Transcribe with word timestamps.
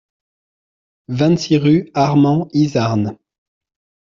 vingt-six 1.09 1.59
rue 1.59 1.91
Armand 1.93 2.47
Izarn 2.53 3.19